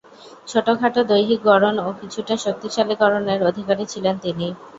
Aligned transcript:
ছোট-খাঁটো 0.47 1.01
দৈহিক 1.09 1.39
গড়ন 1.45 1.75
ও 1.79 1.99
কিছুটা 2.01 2.35
শক্তিশালী 2.45 2.95
গড়নের 3.01 3.39
অধিকারী 3.49 3.83
ছিলেন 3.85 4.15
তিনি। 4.23 4.47